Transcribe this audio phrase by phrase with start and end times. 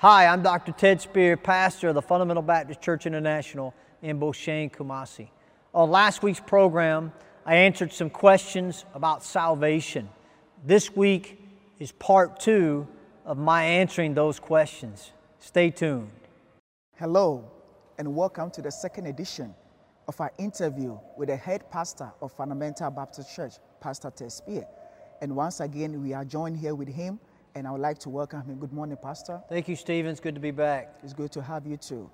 [0.00, 0.72] Hi, I'm Dr.
[0.72, 5.28] Ted Spear, pastor of the Fundamental Baptist Church International in Beauchene, Kumasi.
[5.74, 7.12] On last week's program,
[7.44, 10.08] I answered some questions about salvation.
[10.64, 11.38] This week
[11.78, 12.88] is part two
[13.26, 15.12] of my answering those questions.
[15.38, 16.10] Stay tuned.
[16.96, 17.44] Hello,
[17.98, 19.54] and welcome to the second edition
[20.08, 24.66] of our interview with the head pastor of Fundamental Baptist Church, Pastor Ted Spear.
[25.20, 27.20] And once again, we are joined here with him
[27.60, 28.58] and I would like to welcome him.
[28.58, 29.42] Good morning, Pastor.
[29.46, 30.10] Thank you, Stephen.
[30.10, 30.94] It's good to be back.
[31.02, 32.10] It's good to have you too.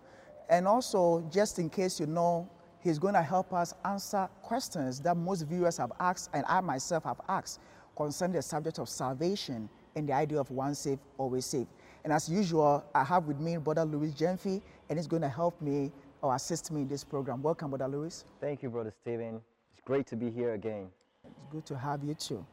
[0.50, 2.50] And also, just in case you know,
[2.80, 7.04] he's going to help us answer questions that most viewers have asked, and I myself
[7.04, 7.60] have asked,
[7.96, 11.68] concerning the subject of salvation and the idea of once saved, always saved.
[12.02, 15.62] And as usual, I have with me Brother Louis Jenfi, and he's going to help
[15.62, 17.40] me or assist me in this program.
[17.40, 18.24] Welcome, Brother Louis.
[18.40, 19.40] Thank you, Brother Stephen.
[19.70, 20.88] It's great to be here again.
[21.24, 22.44] It's good to have you too.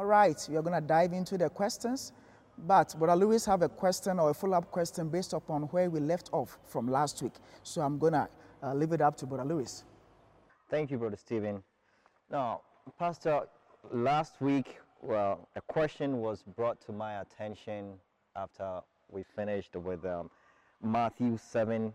[0.00, 2.14] All right, we are going to dive into the questions.
[2.56, 6.30] But Brother Lewis have a question or a follow-up question based upon where we left
[6.32, 7.34] off from last week.
[7.64, 8.26] So I'm going to
[8.62, 9.84] uh, leave it up to Brother Lewis.
[10.70, 11.62] Thank you, Brother Stephen.
[12.30, 12.62] Now,
[12.98, 13.42] Pastor,
[13.92, 17.92] last week, well, a question was brought to my attention
[18.36, 20.30] after we finished with um,
[20.82, 21.92] Matthew 7,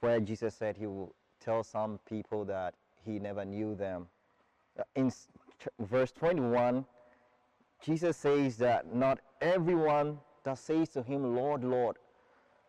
[0.00, 2.74] where Jesus said he will tell some people that
[3.06, 4.06] he never knew them.
[4.78, 5.10] Uh, in
[5.80, 6.84] verse 21,
[7.82, 11.96] Jesus says that not everyone that says to him, Lord, Lord,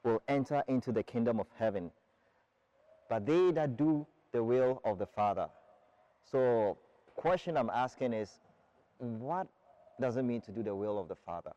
[0.03, 1.91] will enter into the kingdom of heaven,
[3.09, 5.47] but they that do the will of the Father.
[6.30, 6.77] So,
[7.16, 8.30] question I'm asking is,
[8.97, 9.47] what
[10.02, 11.52] does it mean to do the will of the Father?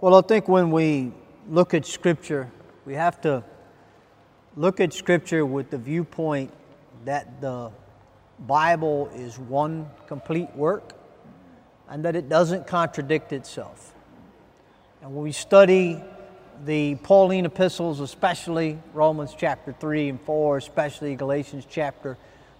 [0.00, 1.12] Well, I think when we
[1.48, 2.50] look at Scripture,
[2.86, 3.44] we have to
[4.56, 6.52] look at Scripture with the viewpoint
[7.04, 7.70] that the
[8.46, 10.94] Bible is one complete work
[11.88, 13.94] and that it doesn't contradict itself.
[15.02, 16.02] And when we study
[16.64, 22.16] the Pauline epistles, especially Romans chapter 3 and 4, especially Galatians chapter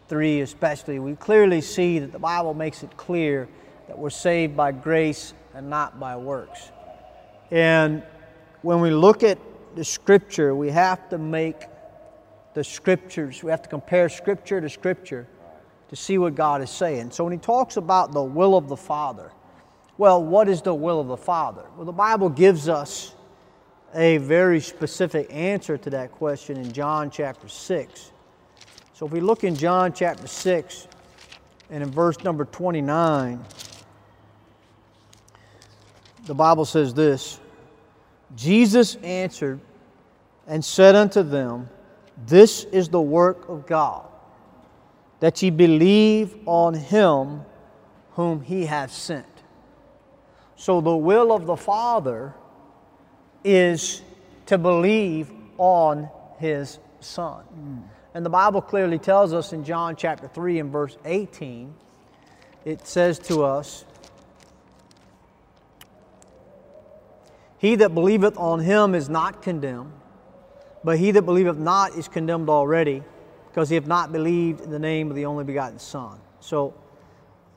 [0.09, 3.49] 3, especially, we clearly see that the Bible makes it clear
[3.87, 6.71] that we're saved by grace and not by works.
[7.51, 8.03] And
[8.63, 9.39] when we look at
[9.77, 11.65] the Scripture, we have to make
[12.55, 15.27] the Scriptures, we have to compare Scripture to Scripture
[15.91, 17.11] to see what God is saying.
[17.11, 19.33] So when he talks about the will of the Father,
[19.99, 21.65] well, what is the will of the Father?
[21.77, 23.13] Well, the Bible gives us
[23.93, 28.13] a very specific answer to that question in John chapter 6.
[28.95, 30.87] So if we look in John chapter 6
[31.71, 33.45] and in verse number 29,
[36.27, 37.41] the Bible says this
[38.37, 39.59] Jesus answered
[40.47, 41.69] and said unto them,
[42.29, 44.10] This is the work of God
[45.21, 47.43] that ye believe on him
[48.13, 49.27] whom he hath sent.
[50.57, 52.35] So the will of the Father
[53.45, 54.03] is
[54.47, 56.09] to believe on
[56.39, 57.45] his Son.
[57.55, 57.83] Mm.
[58.15, 61.73] And the Bible clearly tells us in John chapter 3 and verse 18,
[62.65, 63.85] it says to us,
[67.59, 69.93] He that believeth on him is not condemned,
[70.83, 73.03] but he that believeth not is condemned already
[73.51, 76.19] because he have not believed in the name of the only begotten Son.
[76.39, 76.75] So,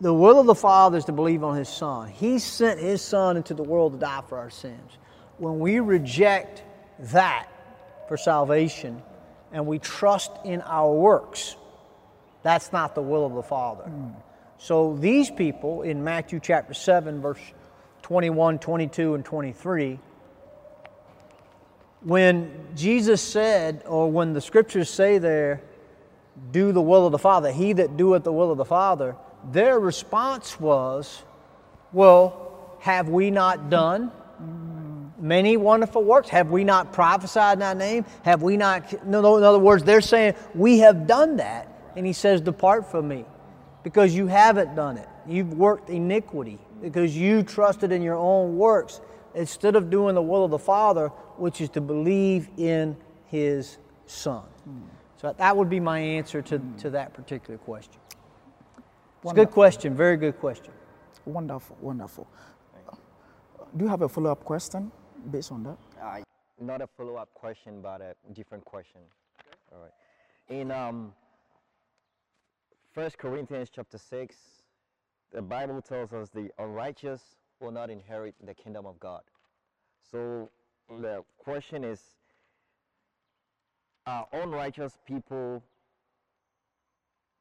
[0.02, 2.09] the will of the Father is to believe on his Son.
[2.09, 4.98] He sent his Son into the world to die for our sins.
[5.38, 6.64] When we reject
[7.12, 7.48] that
[8.08, 9.02] for salvation
[9.52, 11.56] and we trust in our works,
[12.42, 13.84] that's not the will of the Father.
[13.84, 14.16] Mm.
[14.58, 17.40] So, these people in Matthew chapter 7, verse
[18.02, 20.00] 21, 22, and 23,
[22.02, 25.62] when Jesus said, or when the scriptures say there,
[26.51, 29.16] do the will of the Father, he that doeth the will of the Father,
[29.51, 31.23] their response was,
[31.91, 34.12] Well, have we not done
[35.19, 36.30] many wonderful works?
[36.30, 38.06] Have we not prophesied in thy name?
[38.24, 39.06] Have we not?
[39.06, 41.69] No, in other words, they're saying, We have done that.
[41.95, 43.25] And he says, Depart from me,
[43.83, 45.07] because you haven't done it.
[45.27, 49.01] You've worked iniquity, because you trusted in your own works
[49.36, 51.07] instead of doing the will of the Father,
[51.38, 52.97] which is to believe in
[53.27, 54.44] his Son.
[54.63, 55.02] Hmm.
[55.24, 58.02] So that would be my answer to, to that particular question.
[59.22, 60.74] It's a good question, very good question.
[61.24, 62.28] Wonderful, wonderful.
[63.78, 64.92] Do you have a follow up question
[65.31, 65.78] based on that?
[66.02, 66.20] Uh,
[66.60, 69.00] not a follow up question, but a different question.
[69.40, 69.58] Okay.
[69.72, 70.60] All right.
[70.60, 71.14] In um,
[72.94, 74.36] 1 Corinthians chapter 6,
[75.31, 77.22] the Bible tells us the unrighteous
[77.62, 79.22] will not inherit the kingdom of God.
[80.12, 80.50] So
[80.90, 82.02] the question is
[84.05, 85.63] are unrighteous people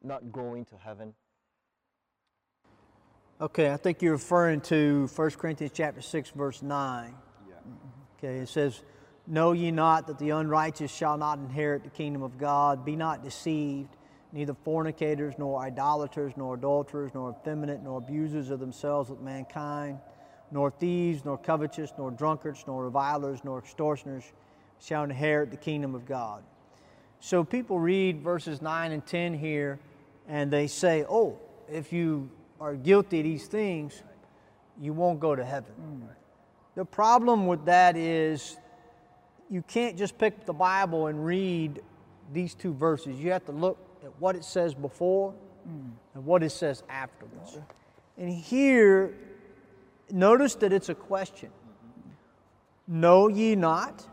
[0.02, 1.14] not going to heaven?
[3.40, 7.14] Okay, I think you're referring to 1 Corinthians chapter 6, verse 9.
[7.48, 7.54] Yeah.
[8.18, 8.82] Okay, it says,
[9.26, 12.84] Know ye not that the unrighteous shall not inherit the kingdom of God?
[12.84, 13.96] Be not deceived.
[14.32, 19.98] Neither fornicators, nor idolaters, nor adulterers, nor effeminate, nor abusers of themselves with mankind,
[20.50, 24.32] nor thieves, nor covetous, nor drunkards, nor revilers, nor extortioners
[24.80, 26.42] shall inherit the kingdom of God.
[27.24, 29.78] So people read verses 9 and 10 here,
[30.26, 31.38] and they say, Oh,
[31.70, 32.28] if you
[32.60, 34.02] are guilty of these things,
[34.80, 35.72] you won't go to heaven.
[35.80, 36.08] Mm.
[36.74, 38.56] The problem with that is
[39.48, 41.80] you can't just pick the Bible and read
[42.32, 43.20] these two verses.
[43.20, 45.32] You have to look at what it says before
[45.69, 45.92] mm.
[46.14, 47.56] and what it says afterwards.
[48.19, 49.14] And here,
[50.10, 51.50] notice that it's a question.
[52.88, 54.04] Know ye not?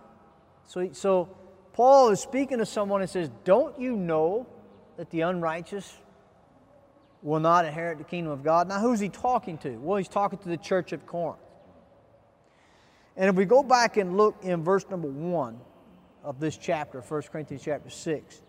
[0.67, 1.35] So, so
[1.79, 4.45] Paul is speaking to someone and says, Don't you know
[4.97, 5.89] that the unrighteous
[7.21, 8.67] will not inherit the kingdom of God?
[8.67, 9.77] Now, who's he talking to?
[9.77, 11.39] Well, he's talking to the church of Corinth.
[13.15, 15.57] And if we go back and look in verse number one
[16.21, 18.41] of this chapter, 1 Corinthians chapter 6,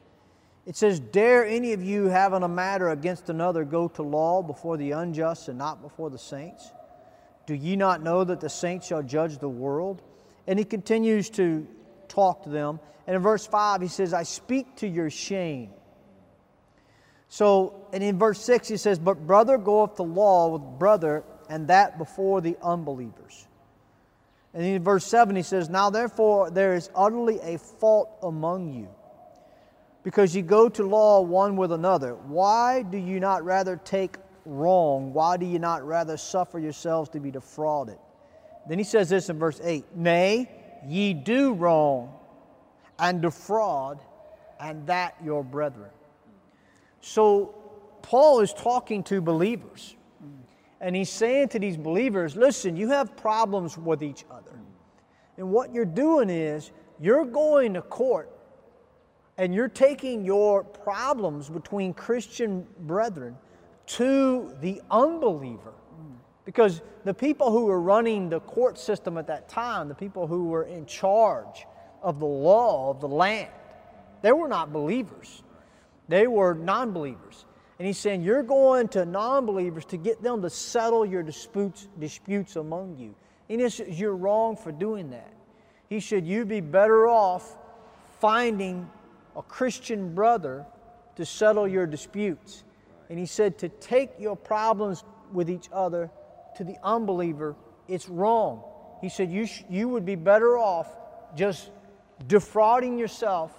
[0.67, 4.77] it says, Dare any of you having a matter against another go to law before
[4.77, 6.73] the unjust and not before the saints?
[7.47, 10.03] Do ye not know that the saints shall judge the world?
[10.49, 11.69] And he continues to
[12.11, 12.81] talk to them.
[13.07, 15.71] And in verse 5, he says, I speak to your shame.
[17.29, 21.69] So, and in verse 6, he says, But brother goeth to law with brother, and
[21.69, 23.47] that before the unbelievers.
[24.53, 28.89] And in verse 7, he says, Now therefore there is utterly a fault among you,
[30.03, 32.15] because you go to law one with another.
[32.15, 35.13] Why do you not rather take wrong?
[35.13, 37.99] Why do you not rather suffer yourselves to be defrauded?
[38.69, 40.51] Then he says this in verse 8 Nay,
[40.87, 42.13] ye do wrong
[42.99, 43.99] and defraud,
[44.59, 45.91] and that your brethren.
[47.01, 47.55] So
[48.03, 49.97] Paul is talking to believers.
[50.81, 54.59] And he's saying to these believers, listen, you have problems with each other.
[55.37, 58.31] And what you're doing is you're going to court
[59.39, 63.37] and you're taking your problems between Christian brethren
[63.87, 65.73] to the unbeliever.
[66.51, 70.47] Because the people who were running the court system at that time, the people who
[70.47, 71.65] were in charge
[72.03, 73.53] of the law of the land,
[74.21, 75.45] they were not believers.
[76.09, 77.47] They were non believers.
[77.79, 81.87] And he's saying, You're going to non believers to get them to settle your disputes,
[82.01, 83.15] disputes among you.
[83.49, 85.33] And he says, You're wrong for doing that.
[85.89, 87.57] He said, You'd be better off
[88.19, 88.91] finding
[89.37, 90.67] a Christian brother
[91.15, 92.65] to settle your disputes.
[93.09, 96.11] And he said, To take your problems with each other
[96.57, 97.57] to the unbeliever,
[97.89, 98.63] it's wrong.
[99.01, 100.89] He said, You, sh- you would be better off
[101.37, 101.71] just
[102.27, 103.53] defrauding yourself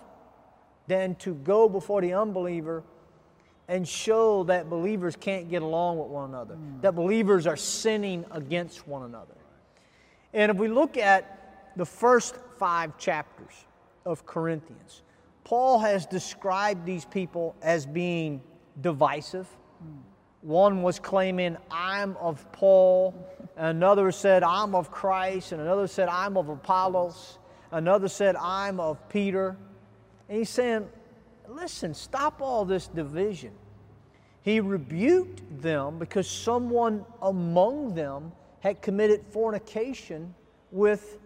[0.87, 2.83] than to go before the unbeliever
[3.67, 6.81] and show that believers can't get along with one another, mm.
[6.81, 9.35] that believers are sinning against one another.
[10.33, 13.53] And if we look at the first five chapters
[14.05, 15.03] of Corinthians,
[15.43, 18.41] Paul has described these people as being
[18.81, 19.47] divisive.
[19.83, 19.97] Mm.
[20.41, 23.13] One was claiming, I'm of Paul.
[23.55, 25.51] Another said, I'm of Christ.
[25.51, 27.37] And another said, I'm of Apollos.
[27.71, 29.55] Another said, I'm of Peter.
[30.27, 30.87] And he's saying,
[31.47, 33.51] listen, stop all this division.
[34.41, 38.31] He rebuked them because someone among them
[38.61, 40.33] had committed fornication
[40.71, 41.19] with,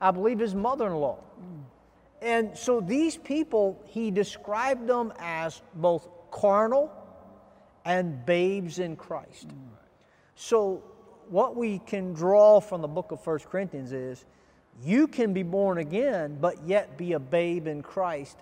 [0.00, 1.18] I believe, his mother in law.
[2.22, 6.90] And so these people, he described them as both carnal
[7.84, 9.48] and babes in Christ.
[10.34, 10.82] So,
[11.28, 14.24] what we can draw from the book of First Corinthians is
[14.82, 18.36] you can be born again, but yet be a babe in Christ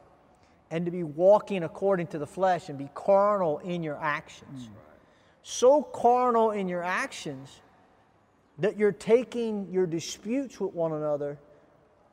[0.71, 4.69] and to be walking according to the flesh and be carnal in your actions.
[4.69, 4.73] Mm.
[5.43, 7.61] So carnal in your actions
[8.59, 11.39] that you're taking your disputes with one another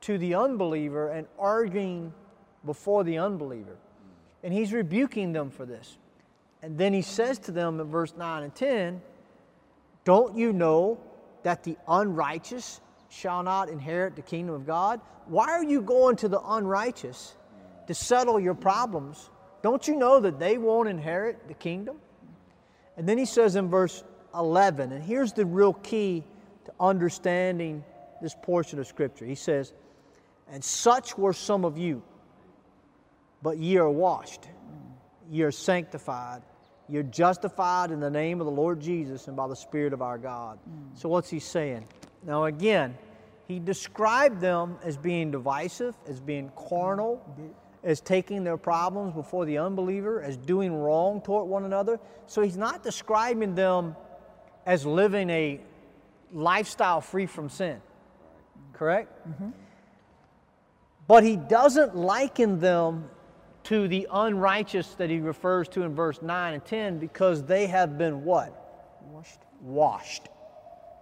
[0.01, 2.11] to the unbeliever and arguing
[2.65, 3.77] before the unbeliever.
[4.43, 5.97] And he's rebuking them for this.
[6.61, 9.01] And then he says to them in verse 9 and 10
[10.03, 10.99] Don't you know
[11.43, 15.01] that the unrighteous shall not inherit the kingdom of God?
[15.25, 17.35] Why are you going to the unrighteous
[17.87, 19.31] to settle your problems,
[19.63, 21.97] don't you know that they won't inherit the kingdom?
[22.97, 24.03] And then he says in verse
[24.35, 26.23] 11, and here's the real key
[26.65, 27.83] to understanding
[28.21, 29.25] this portion of Scripture.
[29.25, 29.73] He says,
[30.51, 32.03] And such were some of you,
[33.41, 34.47] but ye are washed,
[35.29, 36.43] ye are sanctified,
[36.89, 40.17] you're justified in the name of the Lord Jesus and by the Spirit of our
[40.17, 40.57] God.
[40.67, 40.97] Mm.
[40.99, 41.87] So, what's he saying?
[42.23, 42.97] Now, again,
[43.47, 47.23] he described them as being divisive, as being carnal,
[47.83, 51.99] as taking their problems before the unbeliever, as doing wrong toward one another.
[52.27, 53.95] So he's not describing them
[54.65, 55.59] as living a
[56.31, 57.81] lifestyle free from sin.
[58.73, 59.11] correct?
[61.07, 63.09] But he doesn't liken them
[63.63, 67.97] to the unrighteous that he refers to in verse 9 and 10 because they have
[67.97, 68.99] been what?
[69.11, 69.39] Washed.
[69.61, 70.29] Washed,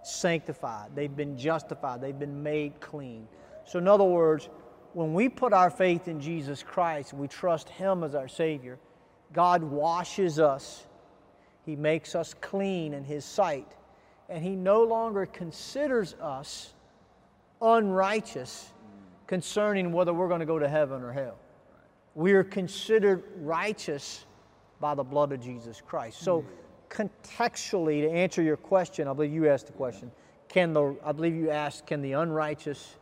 [0.02, 3.28] sanctified, they've been justified, they've been made clean.
[3.64, 4.48] So, in other words,
[4.94, 8.78] when we put our faith in Jesus Christ, and we trust him as our Savior,
[9.32, 10.86] God washes us,
[11.64, 13.76] he makes us clean in his sight,
[14.28, 16.74] and he no longer considers us
[17.60, 18.72] unrighteous
[19.26, 21.38] concerning whether we're going to go to heaven or hell.
[22.18, 24.26] We are considered righteous
[24.80, 26.18] by the blood of Jesus Christ.
[26.20, 26.44] So,
[26.90, 30.10] contextually, to answer your question, I believe you asked the question.
[30.48, 32.96] Can the I believe you asked, can the unrighteous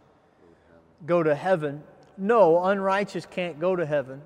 [1.06, 1.82] go to heaven?
[2.18, 4.20] No, unrighteous can't go to heaven.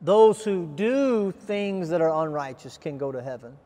[0.00, 3.56] Those who do things that are unrighteous can go to heaven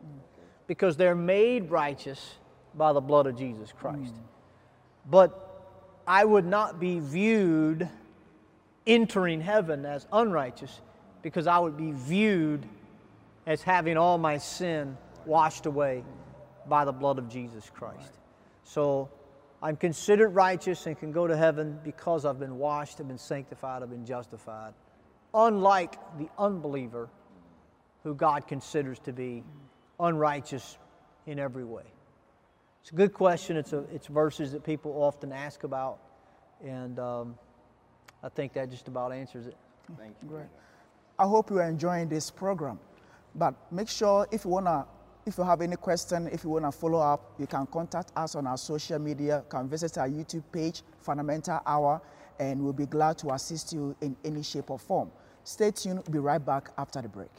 [0.67, 2.35] because they're made righteous
[2.75, 4.13] by the blood of Jesus Christ.
[4.13, 5.11] Mm.
[5.11, 5.73] But
[6.07, 7.89] I would not be viewed
[8.87, 10.81] entering heaven as unrighteous
[11.23, 12.67] because I would be viewed
[13.47, 14.97] as having all my sin
[15.27, 16.05] washed away
[16.67, 18.19] by the blood of Jesus Christ.
[18.65, 19.11] So
[19.63, 23.83] I'm considered righteous and can go to heaven because I've been washed, I've been sanctified,
[23.83, 24.73] I've been justified.
[25.35, 27.09] Unlike the unbeliever
[28.03, 29.45] who God considers to be
[29.99, 30.79] unrighteous
[31.27, 31.85] in every way.
[32.81, 33.57] It's a good question.
[33.57, 35.99] It's, a, it's verses that people often ask about,
[36.65, 37.39] and um,
[38.23, 39.57] I think that just about answers it.
[39.99, 40.29] Thank you.
[40.29, 40.47] Great.
[41.19, 42.79] I hope you are enjoying this program.
[43.35, 44.87] But make sure if you wanna,
[45.27, 48.47] if you have any question, if you wanna follow up, you can contact us on
[48.47, 49.45] our social media.
[49.49, 52.01] Can visit our YouTube page, Fundamental Hour,
[52.39, 55.11] and we'll be glad to assist you in any shape or form.
[55.45, 56.03] Stay tuned.
[56.07, 57.31] We'll be right back after the break.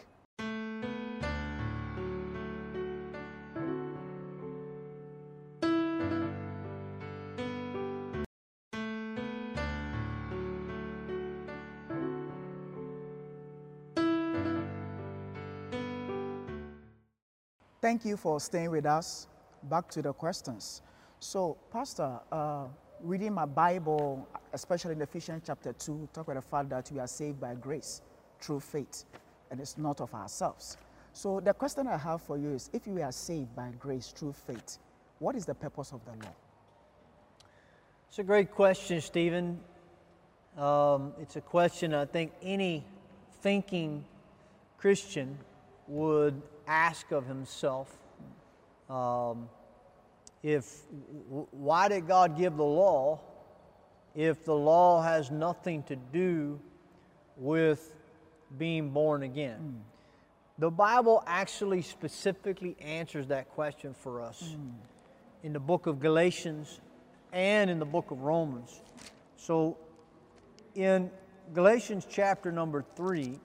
[17.91, 19.27] Thank you for staying with us.
[19.63, 20.81] Back to the questions.
[21.19, 22.67] So, Pastor, uh,
[23.01, 27.07] reading my Bible, especially in Ephesians chapter 2, talk about the fact that we are
[27.07, 28.01] saved by grace
[28.39, 29.03] through faith,
[29.49, 30.77] and it's not of ourselves.
[31.11, 34.35] So, the question I have for you is if you are saved by grace through
[34.47, 34.77] faith,
[35.19, 36.33] what is the purpose of the law?
[38.07, 39.59] It's a great question, Stephen.
[40.57, 42.85] Um, it's a question I think any
[43.41, 44.05] thinking
[44.77, 45.37] Christian
[45.91, 47.93] would ask of himself.
[48.89, 49.49] Um,
[50.41, 50.83] if
[51.51, 53.19] why did God give the law
[54.15, 56.59] if the law has nothing to do
[57.37, 57.93] with
[58.57, 59.83] being born again?
[60.57, 64.55] The Bible actually specifically answers that question for us
[65.43, 66.79] in the book of Galatians
[67.33, 68.81] and in the book of Romans.
[69.37, 69.77] So
[70.73, 71.11] in
[71.53, 73.39] Galatians chapter number 3,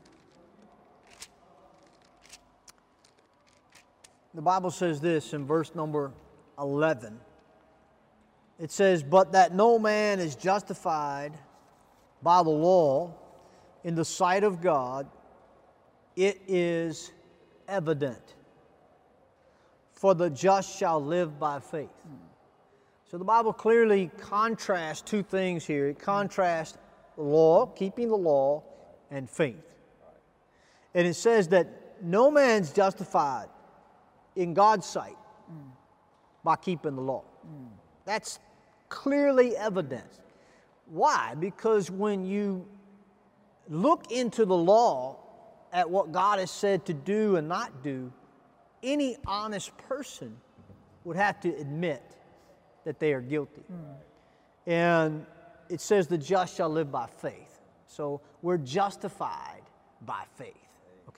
[4.37, 6.12] the Bible says this in verse number
[6.59, 7.19] 11.
[8.61, 11.33] It says, But that no man is justified
[12.23, 13.14] by the law
[13.83, 15.07] in the sight of God,
[16.16, 17.12] it is
[17.66, 18.35] evident.
[19.95, 21.88] For the just shall live by faith.
[23.11, 25.88] So the Bible clearly contrasts two things here.
[25.88, 26.76] It contrasts
[27.16, 28.64] law, keeping the law,
[29.11, 29.64] and faith.
[30.93, 33.49] And it says that no man's justified
[34.37, 35.16] in God's sight
[36.45, 37.25] by keeping the law.
[38.05, 38.38] That's
[38.88, 40.21] clearly evident.
[40.87, 41.35] Why?
[41.38, 42.66] Because when you
[43.69, 45.19] look into the law
[45.73, 48.12] at what God has said to do and not do,
[48.83, 50.37] any honest person
[51.05, 52.02] would have to admit
[52.85, 53.64] that they are guilty.
[54.66, 55.26] And
[55.69, 57.61] it says the just shall live by faith.
[57.87, 59.62] So we're justified
[60.02, 60.55] by faith.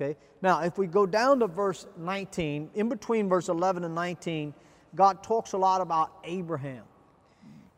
[0.00, 0.16] Okay?
[0.42, 4.54] Now, if we go down to verse 19, in between verse 11 and 19,
[4.94, 6.84] God talks a lot about Abraham.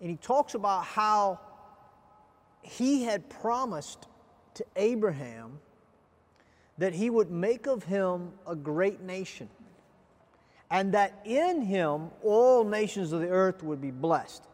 [0.00, 1.41] And he talks about how
[2.62, 4.07] he had promised
[4.55, 5.59] to Abraham
[6.79, 9.49] that he would make of him a great nation
[10.71, 14.45] and that in him all nations of the earth would be blessed.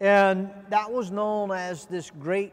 [0.00, 2.52] And that was known as this great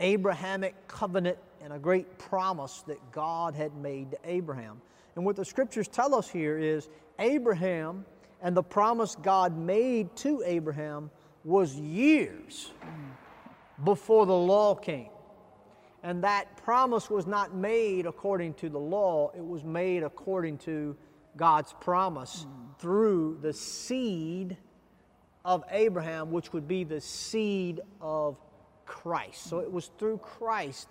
[0.00, 4.80] Abrahamic covenant and a great promise that God had made to Abraham.
[5.16, 8.06] And what the scriptures tell us here is Abraham
[8.40, 11.10] and the promise God made to Abraham
[11.44, 12.72] was years
[13.84, 15.10] before the law came.
[16.02, 20.96] And that promise was not made according to the law, it was made according to
[21.36, 22.46] God's promise
[22.78, 24.56] through the seed
[25.44, 28.38] of Abraham, which would be the seed of
[28.86, 29.44] Christ.
[29.44, 30.88] So it was through Christ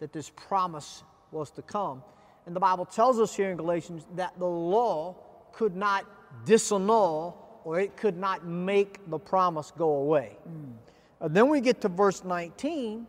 [0.00, 2.02] that this promise was to come.
[2.46, 5.16] And the Bible tells us here in Galatians that the law
[5.52, 6.04] could not
[6.44, 10.38] disannul or it could not make the promise go away.
[10.48, 10.72] Mm.
[11.20, 13.06] And then we get to verse 19,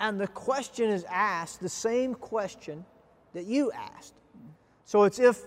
[0.00, 2.84] and the question is asked, the same question
[3.34, 4.14] that you asked.
[4.84, 5.46] So it's if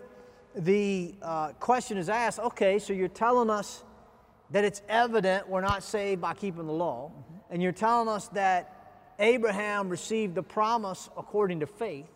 [0.56, 3.84] the uh, question is asked, okay, so you're telling us
[4.52, 7.54] that it's evident we're not saved by keeping the law, mm-hmm.
[7.54, 8.75] and you're telling us that
[9.20, 12.10] Abraham received the promise according to faith,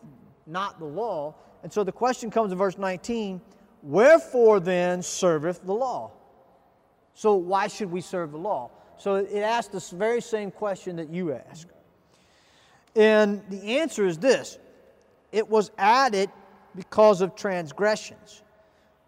[0.46, 1.36] not the law.
[1.64, 3.42] And so the question comes in verse 19
[3.82, 6.12] Wherefore then serveth the law?
[7.14, 8.72] So why should we serve the law?
[8.98, 11.68] So it asks this very same question that you ask.
[12.96, 14.58] And the answer is this
[15.32, 16.30] it was added
[16.76, 18.44] because of transgressions,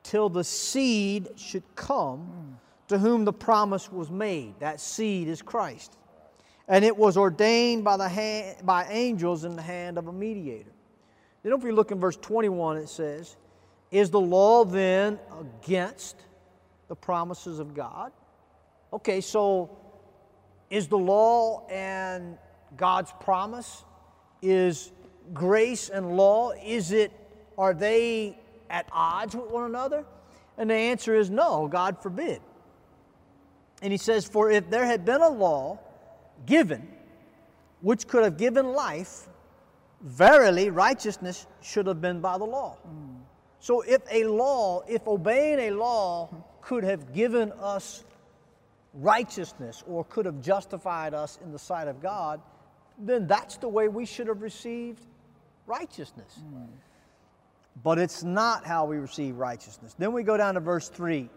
[0.04, 2.58] till the seed should come
[2.88, 4.56] to whom the promise was made.
[4.60, 5.98] That seed is Christ.
[6.72, 10.72] And it was ordained by, the hand, by angels in the hand of a mediator.
[11.44, 13.36] Then, if we look in verse 21, it says,
[13.92, 16.16] Is the law then against
[16.88, 18.14] the promises of God?
[18.94, 19.78] Okay, so
[20.70, 22.38] is the law and
[22.78, 23.84] God's promise?
[24.42, 24.94] Is
[25.34, 27.12] grace and law, is it,
[27.58, 30.06] are they at odds with one another?
[30.58, 32.42] And the answer is no, God forbid.
[33.82, 35.78] And he says, For if there had been a law
[36.46, 36.88] given
[37.82, 39.28] which could have given life,
[40.02, 42.78] verily righteousness should have been by the law.
[42.88, 43.18] Mm.
[43.60, 46.30] So if a law, if obeying a law
[46.62, 48.04] could have given us
[48.94, 52.42] righteousness or could have justified us in the sight of God,
[52.98, 55.06] then that's the way we should have received
[55.66, 56.40] righteousness.
[56.44, 56.68] Mm.
[57.84, 59.96] But it's not how we receive righteousness.
[59.98, 61.30] Then we go down to verse 3.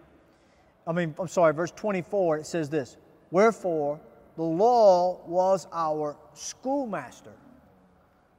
[0.87, 2.39] I mean, I'm sorry, verse 24.
[2.39, 2.97] It says this
[3.31, 4.01] Wherefore,
[4.37, 7.33] the law was our schoolmaster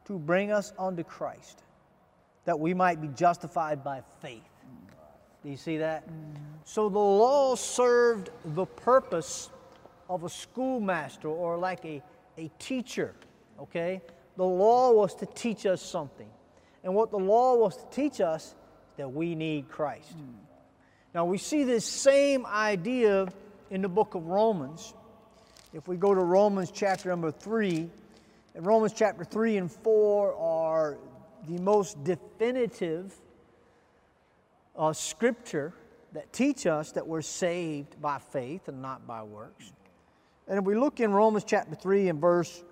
[0.06, 1.64] to bring us unto Christ,
[2.46, 4.44] that we might be justified by faith.
[5.44, 6.08] Do you see that?
[6.08, 6.36] Mm-hmm.
[6.64, 9.50] So the law served the purpose
[10.10, 12.02] of a schoolmaster or like a,
[12.38, 13.14] a teacher,
[13.60, 14.02] okay?
[14.38, 16.30] The law was to teach us something.
[16.84, 18.56] And what the law was to teach us
[18.98, 20.18] that we need Christ.
[20.18, 20.34] Mm.
[21.14, 23.28] Now we see this same idea
[23.70, 24.94] in the book of Romans.
[25.76, 27.90] If we go to Romans chapter number 3,
[28.56, 30.98] and Romans chapter 3 and 4 are
[31.50, 33.14] the most definitive
[34.78, 35.74] uh, scripture
[36.14, 39.74] that teach us that we're saved by faith and not by works.
[40.48, 42.64] And if we look in Romans chapter 3 and verse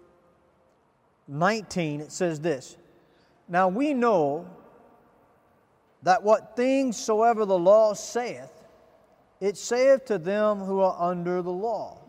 [1.27, 2.77] 19, it says this
[3.49, 4.47] Now we know
[6.03, 8.63] that what things soever the law saith,
[9.41, 11.99] it saith to them who are under the law,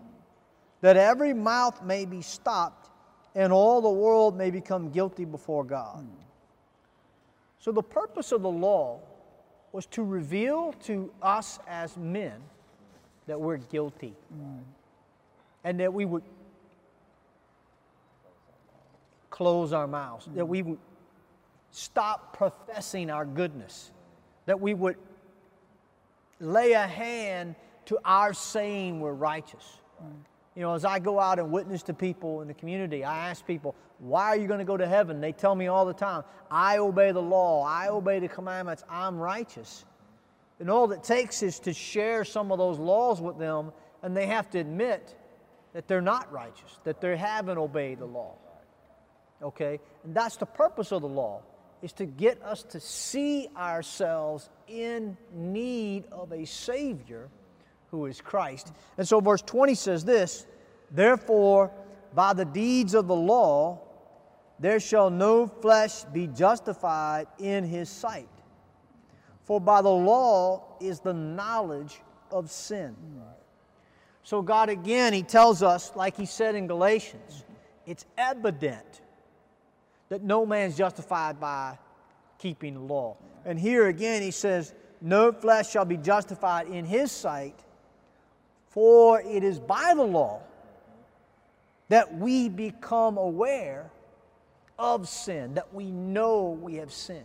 [0.84, 2.90] that every mouth may be stopped
[3.34, 6.06] and all the world may become guilty before God.
[7.58, 9.00] So the purpose of the law
[9.72, 12.34] was to reveal to us as men
[13.26, 14.58] that we're guilty mm.
[15.64, 16.22] and that we would
[19.30, 20.78] close our mouths, that we would
[21.70, 23.90] stop professing our goodness,
[24.44, 24.96] that we would
[26.40, 27.54] lay a hand
[27.86, 29.78] to our saying we're righteous.
[30.04, 30.12] Mm.
[30.54, 33.44] You know, as I go out and witness to people in the community, I ask
[33.44, 35.20] people, why are you going to go to heaven?
[35.20, 39.18] They tell me all the time, I obey the law, I obey the commandments, I'm
[39.18, 39.84] righteous.
[40.60, 44.26] And all it takes is to share some of those laws with them, and they
[44.26, 45.16] have to admit
[45.72, 48.36] that they're not righteous, that they haven't obeyed the law.
[49.42, 49.80] Okay?
[50.04, 51.42] And that's the purpose of the law,
[51.82, 57.28] is to get us to see ourselves in need of a Savior
[57.94, 58.72] who is Christ.
[58.98, 60.46] And so verse 20 says this
[60.90, 61.70] Therefore,
[62.14, 63.80] by the deeds of the law,
[64.58, 68.28] there shall no flesh be justified in his sight.
[69.44, 72.96] For by the law is the knowledge of sin.
[74.22, 77.44] So, God again, He tells us, like He said in Galatians,
[77.86, 79.02] it's evident
[80.08, 81.78] that no man's justified by
[82.38, 83.16] keeping the law.
[83.44, 87.60] And here again, He says, No flesh shall be justified in His sight,
[88.74, 90.42] for it is by the law
[91.90, 93.88] that we become aware
[94.80, 97.24] of sin, that we know we have sinned.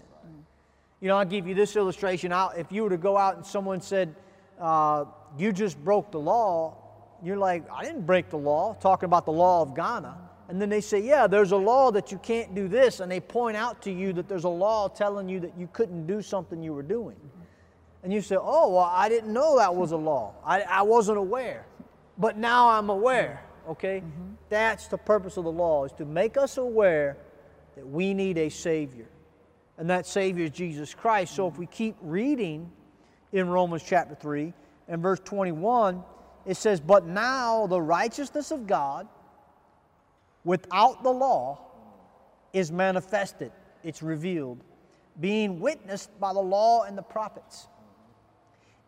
[1.01, 2.31] You know, I'll give you this illustration.
[2.31, 4.13] I'll, if you were to go out and someone said,
[4.59, 5.05] uh,
[5.39, 6.77] You just broke the law,
[7.23, 10.17] you're like, I didn't break the law, talking about the law of Ghana.
[10.49, 12.99] And then they say, Yeah, there's a law that you can't do this.
[12.99, 16.05] And they point out to you that there's a law telling you that you couldn't
[16.05, 17.15] do something you were doing.
[18.03, 20.33] And you say, oh, well, I didn't know that was a law.
[20.45, 21.65] I, I wasn't aware.
[22.17, 24.01] But now I'm aware, okay?
[24.01, 24.33] Mm-hmm.
[24.49, 27.17] That's the purpose of the law, is to make us aware
[27.75, 29.07] that we need a Savior.
[29.77, 31.35] And that Savior is Jesus Christ.
[31.35, 32.71] So if we keep reading
[33.31, 34.53] in Romans chapter 3
[34.87, 36.03] and verse 21,
[36.45, 39.07] it says, But now the righteousness of God
[40.43, 41.59] without the law
[42.53, 43.51] is manifested,
[43.83, 44.63] it's revealed,
[45.19, 47.67] being witnessed by the law and the prophets.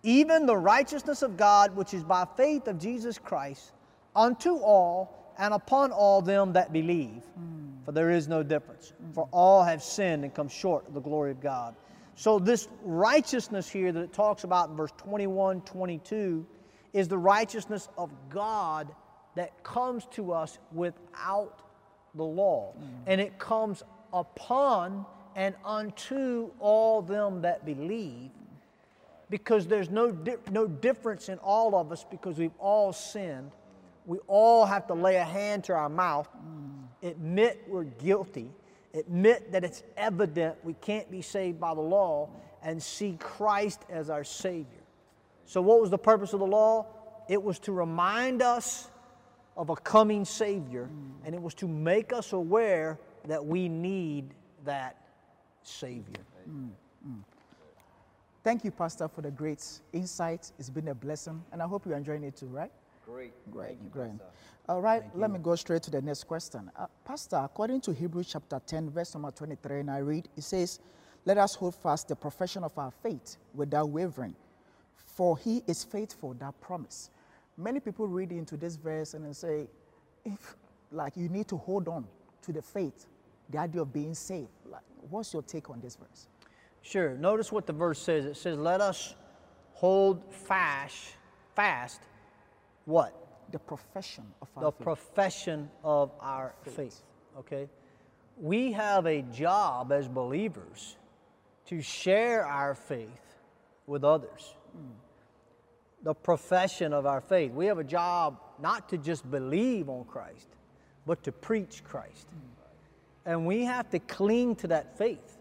[0.03, 3.71] Even the righteousness of God, which is by faith of Jesus Christ,
[4.15, 7.23] unto all and upon all them that believe.
[7.39, 7.85] Mm.
[7.85, 8.93] For there is no difference.
[9.03, 9.13] Mm.
[9.13, 11.75] For all have sinned and come short of the glory of God.
[12.15, 16.45] So, this righteousness here that it talks about in verse 21 22
[16.93, 18.93] is the righteousness of God
[19.35, 21.61] that comes to us without
[22.15, 22.73] the law.
[22.77, 22.87] Mm.
[23.07, 23.83] And it comes
[24.13, 28.31] upon and unto all them that believe
[29.31, 33.51] because there's no, di- no difference in all of us because we've all sinned.
[34.05, 37.09] We all have to lay a hand to our mouth, mm.
[37.09, 38.49] admit we're guilty,
[38.93, 42.29] admit that it's evident we can't be saved by the law,
[42.61, 44.83] and see Christ as our Savior.
[45.45, 46.87] So, what was the purpose of the law?
[47.29, 48.89] It was to remind us
[49.55, 51.25] of a coming Savior, mm.
[51.25, 54.33] and it was to make us aware that we need
[54.65, 54.97] that
[55.63, 56.25] Savior.
[56.49, 56.69] Mm.
[57.07, 57.23] Mm.
[58.43, 60.51] Thank you, Pastor, for the great insight.
[60.57, 62.71] It's been a blessing, and I hope you're enjoying it too, right?
[63.05, 63.33] Great.
[63.51, 64.11] Great, you, great.
[64.67, 65.33] All right, Thank let you.
[65.33, 66.71] me go straight to the next question.
[66.75, 70.79] Uh, Pastor, according to Hebrews chapter 10, verse number 23, and I read, it says,
[71.25, 74.35] Let us hold fast the profession of our faith without wavering,
[74.95, 77.11] for he is faithful that promise.
[77.57, 79.67] Many people read into this verse and they say,
[80.25, 80.55] if
[80.91, 82.05] like you need to hold on
[82.43, 83.05] to the faith,
[83.49, 84.49] the idea of being saved.
[84.65, 86.27] Like, what's your take on this verse?
[86.81, 87.15] Sure.
[87.15, 88.25] Notice what the verse says.
[88.25, 89.15] It says, "Let us
[89.73, 91.15] hold fast,
[91.55, 92.01] fast,
[92.85, 93.13] what?
[93.51, 94.83] The profession of our the faith.
[94.83, 96.75] profession of our faith.
[96.75, 97.01] faith.
[97.39, 97.69] Okay.
[98.37, 100.95] We have a job as believers
[101.67, 103.37] to share our faith
[103.87, 104.55] with others.
[104.75, 104.91] Mm.
[106.03, 107.51] The profession of our faith.
[107.51, 110.47] We have a job not to just believe on Christ,
[111.05, 112.27] but to preach Christ.
[112.27, 112.51] Mm.
[113.25, 115.37] And we have to cling to that faith.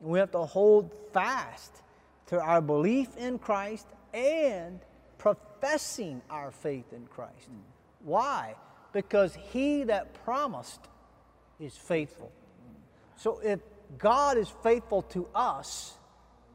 [0.00, 1.82] We have to hold fast
[2.26, 4.80] to our belief in Christ and
[5.18, 7.50] professing our faith in Christ.
[7.50, 7.60] Mm.
[8.04, 8.54] Why?
[8.92, 10.80] Because he that promised
[11.58, 12.30] is faithful.
[13.16, 13.60] So if
[13.98, 15.96] God is faithful to us,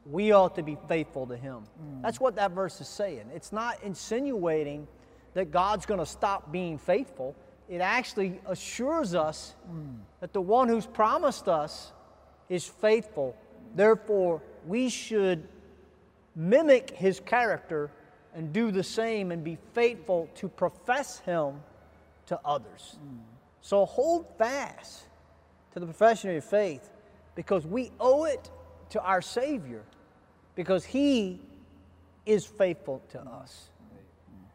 [0.05, 1.63] we ought to be faithful to him.
[1.81, 2.01] Mm.
[2.01, 3.29] That's what that verse is saying.
[3.33, 4.87] It's not insinuating
[5.33, 7.35] that God's going to stop being faithful.
[7.69, 9.55] It actually assures us
[10.19, 11.93] that the one who's promised us
[12.51, 13.33] is faithful.
[13.75, 15.47] Therefore, we should
[16.35, 17.89] mimic his character
[18.35, 21.61] and do the same and be faithful to profess him
[22.25, 22.97] to others.
[23.01, 23.19] Mm.
[23.61, 25.03] So hold fast
[25.73, 26.89] to the profession of your faith
[27.35, 28.51] because we owe it
[28.89, 29.83] to our Savior
[30.55, 31.39] because he
[32.25, 33.69] is faithful to us.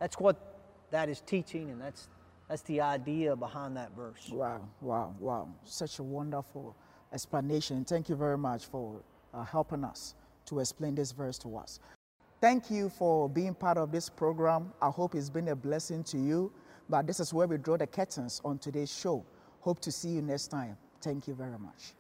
[0.01, 0.59] That's what
[0.91, 2.09] that is teaching, and that's,
[2.47, 4.29] that's the idea behind that verse.
[4.31, 5.49] Wow, wow, wow.
[5.65, 6.77] Such a wonderful
[7.13, 7.85] explanation.
[7.85, 9.01] Thank you very much for
[9.33, 10.15] uh, helping us
[10.47, 11.81] to explain this verse to us.
[12.41, 14.73] Thank you for being part of this program.
[14.81, 16.53] I hope it's been a blessing to you.
[16.89, 19.25] But this is where we draw the curtains on today's show.
[19.61, 20.77] Hope to see you next time.
[21.01, 21.95] Thank you very much.